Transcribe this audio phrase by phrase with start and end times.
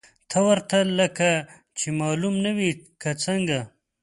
[0.29, 1.29] ته ورته لکه
[1.77, 3.59] چې معلوم نه وې، که څنګه!؟